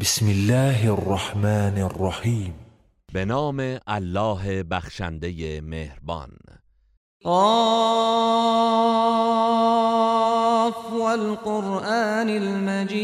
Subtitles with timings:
[0.00, 2.54] بسم الله الرحمن الرحیم
[3.12, 6.30] به نام الله بخشنده مهربان.
[7.24, 7.72] قاف
[10.92, 12.98] والقرآن المجید.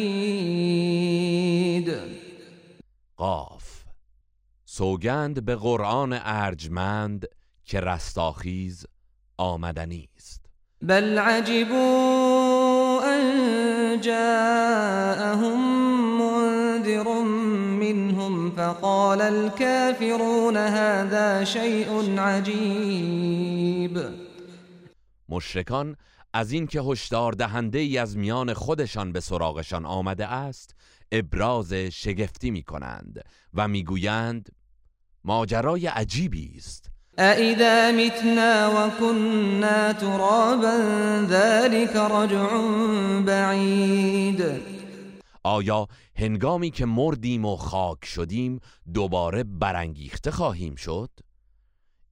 [3.16, 3.84] قاف.
[4.64, 7.26] سوگند به قرآن ارجمند
[7.64, 8.86] که رستاخیز
[9.36, 10.44] آمدنی است.
[10.82, 15.23] بل عجبوا ان جاءهم
[19.14, 24.00] فقال الكافرون هذا شيء عجیب
[25.28, 25.96] مشرکان
[26.32, 30.74] از اینکه هشدار دهنده ای از میان خودشان به سراغشان آمده است
[31.12, 33.20] ابراز شگفتی می کنند
[33.54, 34.48] و می‌گویند
[35.24, 36.90] ماجرای عجیبی است.
[37.18, 40.76] أَإِذَا مِتْنَا وَكُنَّا تُرَابًا
[41.28, 42.48] ذَلِكَ رَجْعٌ
[43.26, 44.73] بَعِيدٌ.
[45.44, 48.60] آیا هنگامی که مردیم و خاک شدیم
[48.94, 51.10] دوباره برانگیخته خواهیم شد؟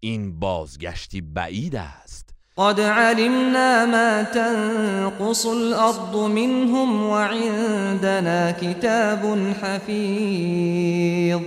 [0.01, 2.35] این بازگشتی بعید است.
[2.57, 11.41] قد علمنا ما تنقص الأرض منهم وعندنا كتاب حفيظ.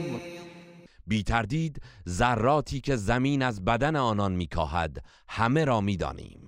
[1.08, 6.45] بی تردید ذراتی که زمین از بدن آنان میکاهد همه را می‌دانیم.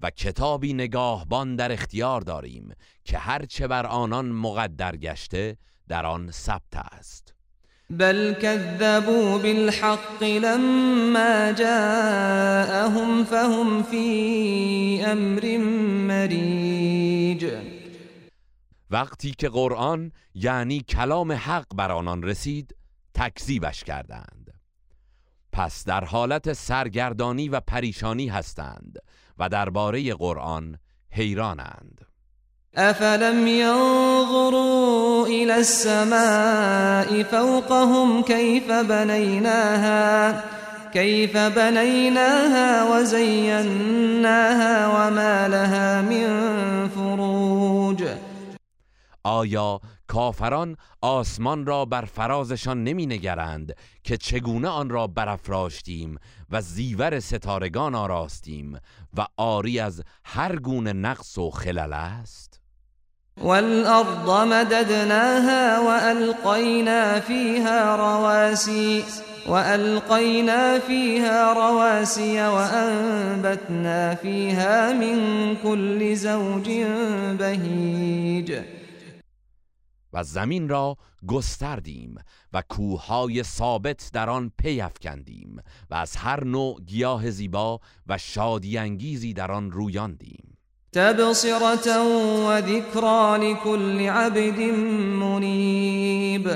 [0.00, 5.56] و کتابی نگاهبان در اختیار داریم که هرچه بر آنان مقدر گشته
[5.88, 7.34] در آن ثبت است.
[7.90, 15.56] بل كذبوا بالحق لما جاءهم فهم في امر
[16.06, 17.52] مریج
[18.90, 22.76] وقتی که قرآن یعنی کلام حق بر آنان رسید
[23.14, 24.54] تکذیبش کردند.
[25.52, 28.98] پس در حالت سرگردانی و پریشانی هستند
[29.38, 30.78] و درباره قرآن
[31.10, 32.00] حیرانند.
[32.76, 40.44] افلم ينظروا الى السماء فوقهم كيف بنيناها
[40.92, 46.28] كيف بنيناها وزيناها وما لها من
[46.88, 48.04] فروج.
[49.26, 53.74] آیا کافران آسمان را بر فرازشان نمی نگرند
[54.04, 56.18] که چگونه آن را برافراشتیم
[56.50, 58.78] و زیور ستارگان آراستیم
[59.16, 62.60] و آری از هر گونه نقص و خلل است؟
[63.42, 69.04] والأرض مددناها وألقينا فيها رواسي
[69.48, 76.70] وألقينا فيها رواسي وأنبتنا فيها من كل زوج
[77.38, 78.77] بهيج.
[80.12, 80.96] و زمین را
[81.26, 82.14] گستردیم
[82.52, 88.78] و کوههای ثابت در آن پی افکندیم و از هر نوع گیاه زیبا و شادی
[88.78, 90.58] انگیزی در آن رویاندیم.
[90.92, 91.98] تبصرة
[92.48, 94.60] وذكرى لكل عبد
[95.20, 96.48] منيب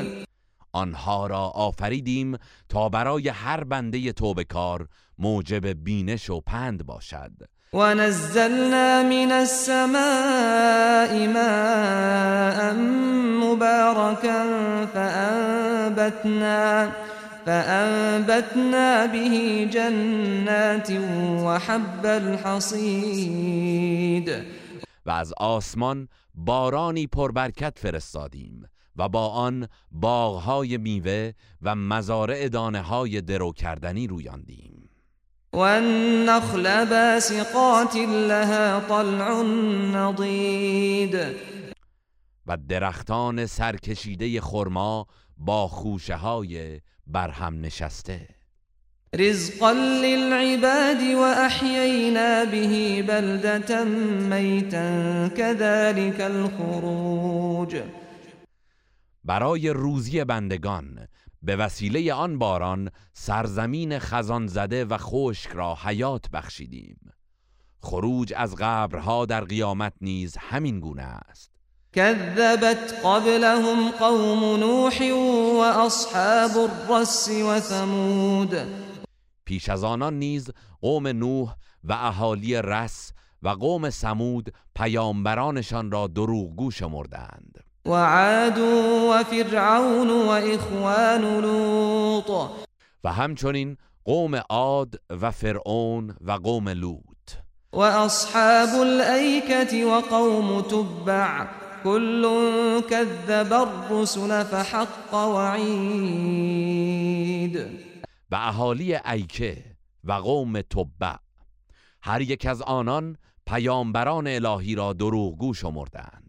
[0.72, 2.36] آنها را آفریدیم
[2.68, 7.32] تا برای هر بنده توبکار موجب بینش و پند باشد.
[7.74, 12.72] ونزلنا من السماء ماء
[13.44, 14.44] مباركا
[14.94, 16.92] فأنبتنا
[17.46, 20.90] فأنبتنا به جنات
[21.44, 23.42] وحب الحصيد.
[25.06, 31.32] و از آسمان بارانی پربرکت فرستادیم و با آن باغهای میوه
[31.62, 34.71] و مزارع دانه های درو کردنی رویاندیم.
[35.52, 39.42] والنخل باسقات لها طلع
[39.92, 41.16] نضید
[42.46, 48.28] و درختان سرکشیده خرما با خوشه های برهم نشسته.
[49.14, 53.84] رزقا للعباد وأحيينا به بلدة
[54.30, 57.82] ميتا كذلك الخروج.
[59.24, 61.08] برای روزی بندگان
[61.42, 67.12] به وسیله آن باران سرزمین خزان زده و خشک را حیات بخشیدیم.
[67.80, 71.52] خروج از قبرها در قیامت نیز همین گونه است.
[71.92, 75.12] كذبت قبلهم قوم نوح
[75.58, 78.56] واصحاب الرس وثمود
[79.44, 80.50] پیش از آنان نیز
[80.80, 81.54] قوم نوح
[81.84, 83.12] و اهالی رس
[83.42, 87.71] و قوم سمود پیامبرانشان را دروغگو شمردند.
[87.86, 88.58] وعاد
[89.10, 92.30] وفرعون واخوان لوط.
[93.04, 97.02] و همچنین قوم عاد و فرعون و قوم لوط.
[97.72, 101.46] واصحاب الایکه وقوم تبع.
[101.84, 102.22] كل
[102.90, 106.52] كذب الرسل فحق وعید
[108.30, 109.64] و اهالی ایکه
[110.04, 111.16] و قوم تبع.
[112.02, 116.21] هر یک از آنان پیامبران الهی را دروغگو شمردند.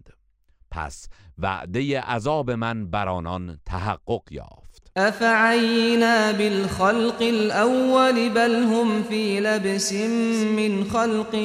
[0.74, 4.92] پس وعده عذاب من بر آنان تحقق یافت.
[4.96, 9.94] افعینا بالخلق الاول بل هم فی لبس
[10.58, 11.36] من خلق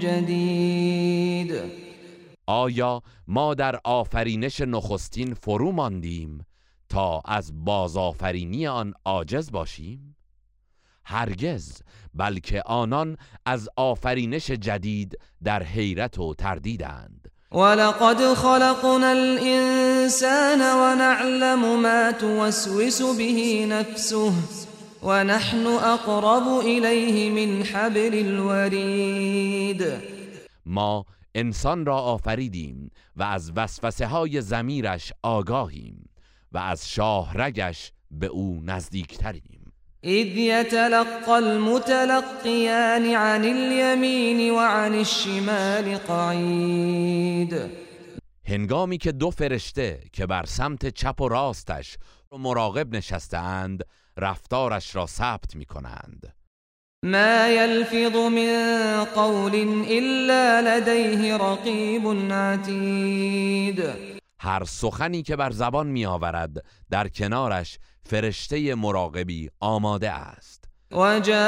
[0.00, 1.54] جدید.
[2.46, 6.46] آیا ما در آفرینش نخستین فرو ماندیم
[6.88, 10.16] تا از بازآفرینی آن عاجز باشیم؟
[11.04, 11.82] هرگز
[12.14, 13.16] بلکه آنان
[13.46, 17.19] از آفرینش جدید در حیرت و تردیدند.
[17.54, 24.32] ولقد خلقنا الانسان ونعلم ما توسوس به نفسه
[25.02, 29.84] ونحن اقرب الیه من حبل الورید
[30.66, 36.08] ما انسان را آفریدیم و از وسوسه های زمیرش آگاهیم
[36.52, 39.59] و از شاهرگش به او نزدیکتریم.
[40.04, 47.70] اذ يتلقى المتلقيان عن اليمين وعن الشمال قعید
[48.44, 51.98] هنگامی که دو فرشته که بر سمت چپ و راستش
[52.32, 53.84] مراقب نشستهاند
[54.16, 56.34] رفتارش را ثبت می کنند
[57.04, 59.54] ما يلفظ من قول
[59.88, 63.82] الا لديه رقيب عتید
[64.42, 70.64] هر سخنی که بر زبان می آورد در کنارش فرشته مراقبی آماده است.
[70.90, 71.38] وجاءت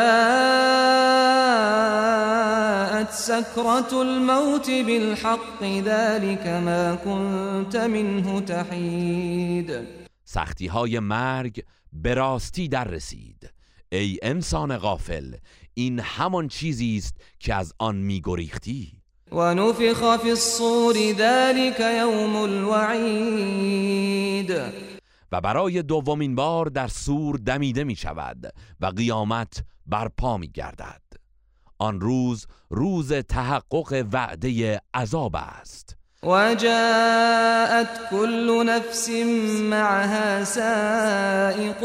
[3.10, 9.88] سكرة الموت بالحق ذلك ما كنت منه تحید.
[10.24, 13.50] سختی های مرگ به راستی در رسید
[13.92, 15.34] ای انسان غافل
[15.74, 18.92] این همان چیزی است که از آن میگریختی.
[18.96, 19.01] و
[19.34, 23.72] نفخ فی الصور ذلك یوم الوعید
[25.32, 31.02] و برای دومین بار در سور دمیده می شود و قیامت برپا می گردد
[31.78, 35.96] آن روز روز تحقق وعده عذاب است.
[36.22, 39.08] وجاءت كل نفس
[39.70, 41.82] معها سائق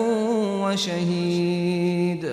[0.64, 2.26] وشهید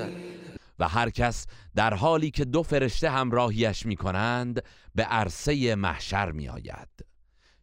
[0.78, 4.62] و هر کس در حالی که دو فرشته همراهیش می کنند
[4.94, 6.88] به عرصه محشر می آید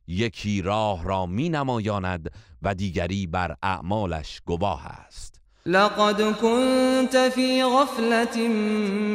[0.07, 2.31] یکی راه را می نمایاند
[2.61, 5.41] و دیگری بر اعمالش گواه است.
[5.65, 8.47] لقد كنت في غفلة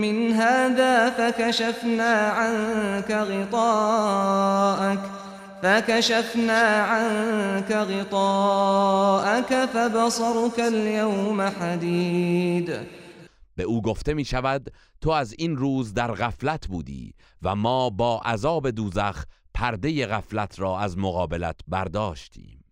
[0.03, 4.99] من هذا فكشفنا عنك غطاءك
[5.63, 12.79] فكشفنا عنك غطاءك فبصرك اليوم حديد.
[13.57, 18.21] به او گفته می شود تو از این روز در غفلت بودی و ما با
[18.21, 19.25] عذاب دوزخ
[19.55, 22.65] پرده غفلت را از مقابلت برداشتیم.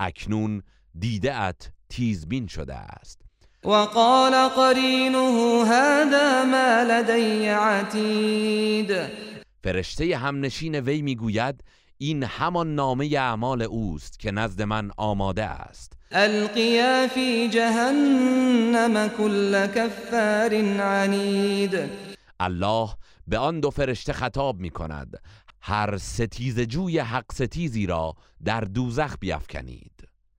[0.00, 0.62] اکنون
[0.98, 3.20] دیده ات تیزبین شده است.
[3.64, 8.92] وقال قرينه هذا ما لدي عتید.
[9.62, 11.64] فرشته همنشین وی می‌گوید
[11.98, 15.97] این همان نامه اعمال اوست که نزد من آماده است.
[16.12, 21.90] القیا فی جهنم كل كفار عنید
[22.40, 22.88] الله
[23.26, 25.20] به آن دو فرشته خطاب می کند
[25.60, 28.14] هر ستیز جوی حق ستیزی را
[28.44, 29.92] در دوزخ بیافکنید.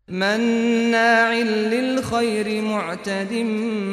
[0.07, 3.33] مناع للخير معتد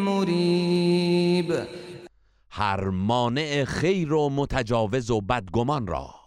[0.05, 1.55] مریب
[2.50, 6.25] هر مانع خیر و متجاوز و بدگمان را.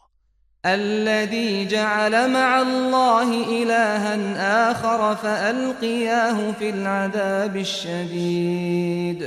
[0.66, 3.30] الذي جعل مع الله
[3.62, 9.24] إلها آخر فألقياه في العذاب الشديد.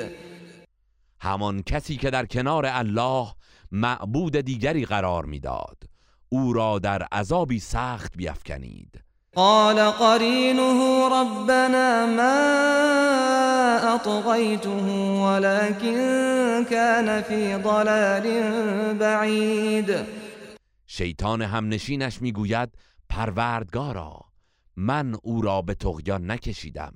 [1.21, 3.27] همان کسی که در کنار الله
[3.73, 5.77] معبود دیگری قرار می‌داد.
[6.29, 9.01] او را در عذابی سخت بیافکنید.
[9.35, 12.39] قال قرينه ربنا ما
[13.95, 14.87] أطغيته
[15.23, 18.25] ولكن كان في ضلال
[18.95, 20.22] بعيد.
[20.95, 22.69] شیطان همنشینش می‌گوید
[23.09, 24.21] پروردگارا
[24.77, 26.95] من او را به تغیان نکشیدم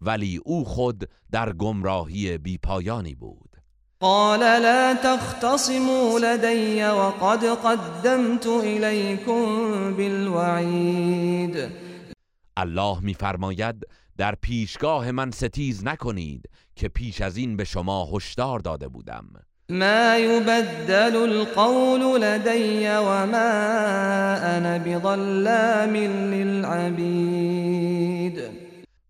[0.00, 3.56] ولی او خود در گمراهی بیپایانی بود.
[4.00, 9.44] قال لا تختصموا لدي وقد قدمت إليكم
[9.96, 11.56] بالوعید.
[12.56, 13.86] الله میفرماید
[14.16, 19.26] در پیشگاه من ستیز نکنید که پیش از این به شما هشدار داده بودم.
[19.68, 25.96] ما يبدل القول لدي وما أنا بظلام
[26.34, 27.62] للعبید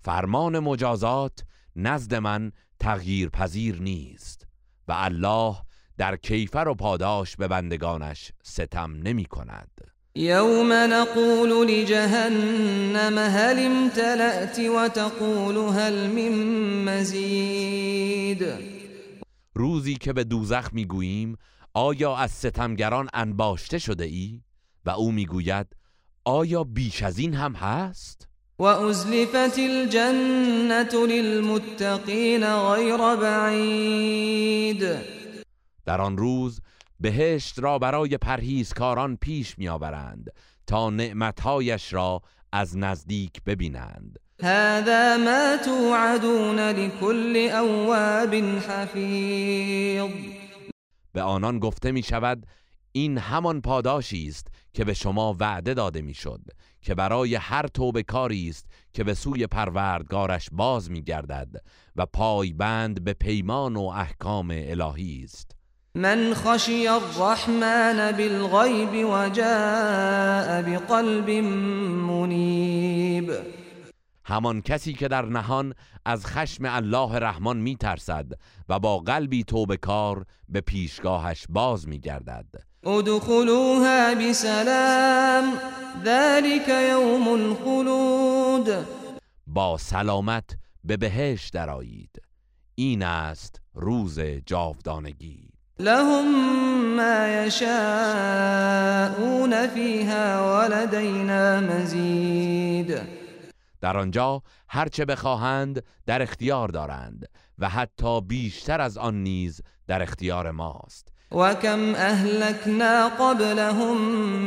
[0.04, 1.40] فرمان مجازات
[1.76, 4.46] نزد من تغییر پذیر نیست
[4.88, 5.56] و الله
[5.98, 9.68] در کیفر و پاداش به بندگانش ستم نمی کند.
[10.16, 16.32] يوم نقول لجهنم هل امتلأت وتقول هل من
[16.84, 18.46] مزید.
[19.54, 21.36] روزی که به دوزخ می‌گوییم
[21.74, 24.40] آیا از ستمگران انباشته شده ای؟
[24.84, 25.66] و او می‌گوید
[26.24, 28.28] آیا بیش از این هم هست؟
[28.58, 34.84] و ازلفت الجنت للمتقین غیر بعید
[35.84, 36.60] در آن روز
[37.00, 40.30] بهشت را برای پرهیزکاران پیش میآورند
[40.66, 50.10] تا نعمتهایش را از نزدیک ببینند هذا ما توعدون لكل اواب حفیظ
[51.12, 52.46] به آنان گفته می شود
[52.92, 56.40] این همان پاداشی است که به شما وعده داده می‌شد
[56.80, 61.48] که برای هر توبه کاری است که به سوی پروردگارش باز میگردد
[61.96, 65.50] و پایبند به پیمان و احکام الهی است.
[65.94, 71.30] من خشی الرحمن بالغیب و جاء بقلب
[72.10, 73.32] منیب.
[74.24, 75.74] همان کسی که در نهان
[76.04, 78.26] از خشم الله رحمان میترسد
[78.68, 82.46] و با قلبی توبه کار به پیشگاهش باز میگردد.
[82.84, 85.44] ادخلوها بسلام
[86.04, 88.86] ذلك یوم الخلود.
[89.46, 90.50] با سلامت
[90.84, 92.22] به بهشت درآیید.
[92.74, 95.48] این است روز جاودانگی.
[95.78, 96.24] لهم
[96.96, 97.76] ما يشاءون
[99.66, 103.21] فيها ولدينا مزید.
[103.82, 110.50] در آنجا هرچه بخواهند در اختیار دارند و حتی بیشتر از آن نیز در اختیار
[110.50, 111.08] ماست.
[111.32, 113.96] و کم اهلکنا قبلهم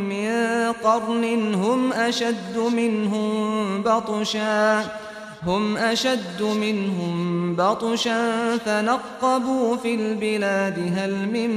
[0.10, 1.24] من قرن
[1.54, 4.84] هم اشد منهم بطشا
[5.46, 11.48] هم اشد منهم بطشا فنقبوا في البلاد هل من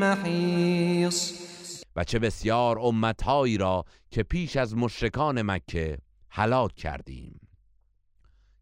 [0.00, 1.32] محیص.
[1.96, 5.98] و چه بسیار امتهایی را که پیش از مشرکان مکه
[6.36, 7.40] هلاک کردیم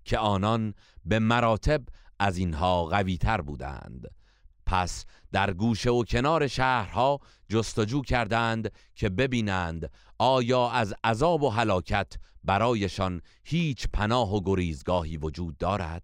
[0.04, 0.74] که آنان
[1.04, 1.82] به مراتب
[2.18, 4.10] از اینها قویتر بودند.
[4.66, 12.12] پس در گوشه و کنار شهرها جستجو کردند که ببینند آیا از عذاب و هلاکت
[12.44, 16.02] برایشان هیچ پناه و گریزگاهی وجود دارد؟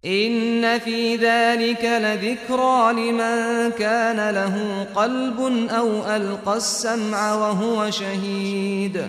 [0.00, 9.00] این فی ذلك لذکرا لمن کان له قلب او القى السمع وهو شهید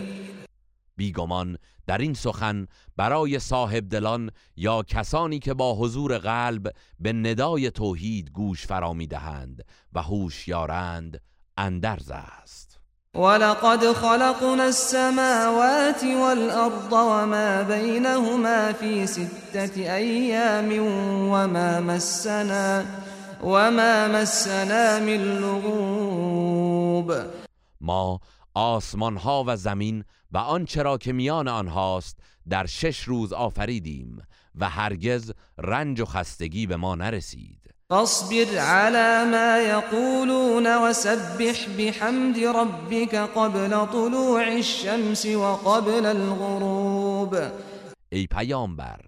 [0.99, 1.57] بیگمان
[1.89, 2.67] در این سخن
[2.98, 9.65] برای صاحب دلان یا کسانی که با حضور قلب به ندای توحید گوش فرا دهند
[9.93, 11.22] و هوشیارند
[11.58, 12.79] اندرز است.
[13.15, 20.69] ولقد خلقنا السماوات والأرض وما بينهما في ستة أيام
[21.31, 22.86] وما مسنا
[23.43, 27.13] وما مسنا من لغوب.
[27.81, 28.19] ما
[28.53, 32.19] آسمان ها و زمین و آنچه را که میان آنهاست
[32.50, 34.21] در شش روز آفریدیم
[34.55, 37.59] و هرگز رنج و خستگی به ما نرسید.
[37.89, 47.36] فاصبر على ما يقولون وسبح بحمد ربك قبل طلوع الشمس وقبل الغروب.
[48.09, 49.00] ای پیامبر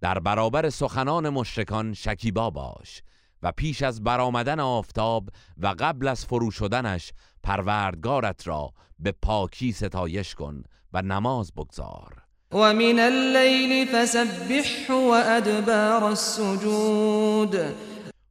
[0.00, 3.02] در برابر سخنان مشرکان شکیبا باش
[3.44, 10.34] و پیش از برآمدن آفتاب و قبل از فرو شدنش پروردگارت را به پاکی ستایش
[10.34, 12.22] کن و نماز بگذار.
[12.52, 17.56] و من اللیل فسبح و ادبار السجود.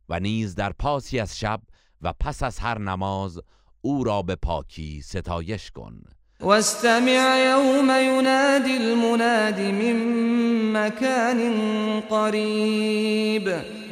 [0.09, 1.61] و نیز در پاسی از شب
[2.01, 3.39] و پس از هر نماز
[3.81, 6.03] او را به پاکی ستایش کن.
[6.39, 13.82] واستمع یوم ینادی المناد من مکان قریب.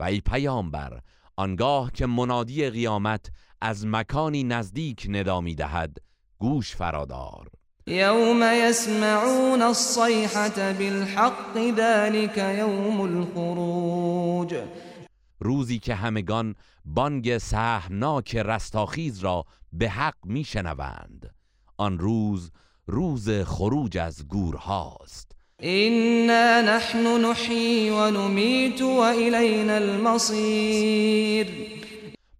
[0.00, 1.00] و ای پیامبر
[1.36, 3.30] آنگاه که منادی قیامت
[3.60, 5.96] از مکانی نزدیک ندا دهد
[6.38, 7.50] گوش فرادار.
[7.86, 14.54] یوم یسمعون الصیحة بالحق ذلك یوم الخروج.
[15.40, 16.54] روزی که همگان
[16.84, 21.34] بانگ سهمناک رستاخیز را به حق میشنوند.
[21.76, 22.50] آن روز
[22.86, 25.32] روز خروج از گورهاست.
[25.60, 31.46] اینا نحن نحیی و نمیت و الینا المصیر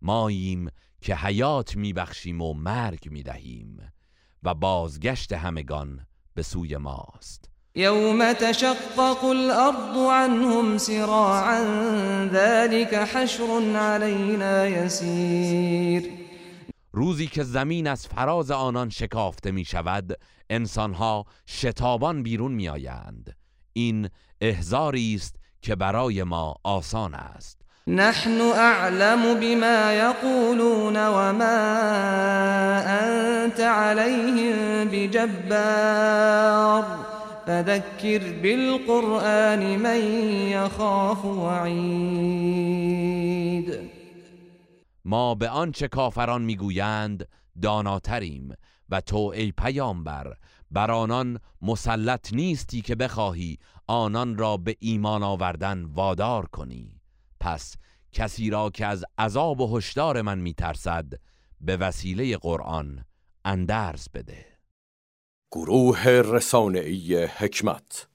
[0.02, 0.68] ماییم
[1.00, 3.92] که حیات میبخشیم و مرگ می‌دهیم
[4.42, 6.00] و بازگشت همگان
[6.34, 7.50] به سوی ماست.
[7.74, 11.64] یوم تشقق الارض عنهم سراعا
[12.32, 16.19] ذلك حشر علينا يسير
[16.92, 20.18] روزی که زمین از فراز آنان شکافته می شود
[20.50, 23.37] انسانها شتابان بیرون می آیند.
[23.73, 24.09] این
[24.40, 27.61] احزاری است که برای ما آسان است.
[27.87, 31.70] نحن اعلم بما يقولون وما
[32.87, 36.85] انت عليهم بجبار.
[37.47, 40.00] فذكر بالقرآن من
[40.50, 42.70] يخاف وعید.
[45.11, 47.29] ما به آنچه کافران می‌گویند
[47.62, 48.55] داناتریم
[48.88, 50.37] و تو ای پیامبر
[50.71, 57.00] بر آنان مسلط نیستی که بخواهی آنان را به ایمان آوردن وادار کنی.
[57.40, 57.76] پس
[58.12, 61.12] کسی را که از عذاب و هشدار من میترسد
[61.61, 63.05] به وسیله قرآن
[63.45, 64.47] اندرز بده.
[65.52, 68.09] گروه رسانه‌ای حکمت